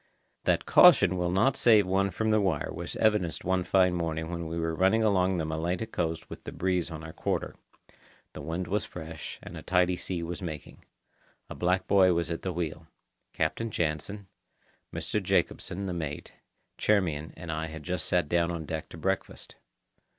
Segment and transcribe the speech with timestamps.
[0.45, 4.47] That caution will not save one from the wire was evidenced one fine morning when
[4.47, 7.53] we were running along the Malaita coast with the breeze on our quarter.
[8.33, 10.85] The wind was fresh, and a tidy sea was making.
[11.51, 12.87] A black boy was at the wheel.
[13.31, 14.25] Captain Jansen,
[14.91, 15.21] Mr.
[15.21, 16.33] Jacobsen (the mate),
[16.79, 19.55] Charmian, and I had just sat down on deck to breakfast.